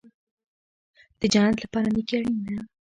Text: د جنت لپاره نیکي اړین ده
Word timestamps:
د 1.19 1.21
جنت 1.33 1.55
لپاره 1.63 1.87
نیکي 1.95 2.13
اړین 2.17 2.37
ده 2.45 2.55